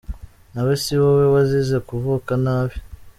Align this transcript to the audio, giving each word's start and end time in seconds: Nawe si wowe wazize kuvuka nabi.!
Nawe 0.53 0.73
si 0.83 0.93
wowe 1.01 1.25
wazize 1.33 1.77
kuvuka 1.87 2.31
nabi.! 2.43 2.77